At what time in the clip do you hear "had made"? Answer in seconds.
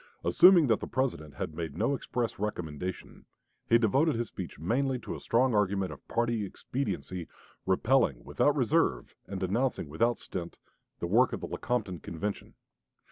1.35-1.77